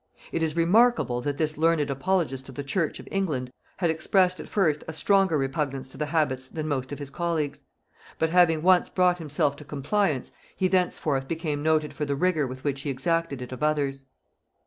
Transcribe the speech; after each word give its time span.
It 0.31 0.41
is 0.41 0.55
remarkable 0.55 1.21
that 1.21 1.37
this 1.37 1.59
learned 1.59 1.87
apologist 1.91 2.49
of 2.49 2.55
the 2.55 2.63
church 2.63 2.99
of 2.99 3.07
England 3.11 3.51
had 3.77 3.91
expressed 3.91 4.39
at 4.39 4.49
first 4.49 4.83
a 4.87 4.93
stronger 4.93 5.37
repugnance 5.37 5.89
to 5.89 5.95
the 5.97 6.07
habits 6.07 6.47
than 6.47 6.67
most 6.67 6.91
of 6.91 6.97
his 6.97 7.11
colleagues; 7.11 7.61
but 8.17 8.31
having 8.31 8.63
once 8.63 8.89
brought 8.89 9.19
himself 9.19 9.55
to 9.57 9.63
compliance, 9.63 10.31
he 10.55 10.67
thenceforth 10.67 11.27
became 11.27 11.61
noted 11.61 11.93
for 11.93 12.05
the 12.05 12.15
rigor 12.15 12.47
with 12.47 12.63
which 12.63 12.81
he 12.81 12.89
exacted 12.89 13.43
it 13.43 13.51
of 13.51 13.61
others. 13.61 14.05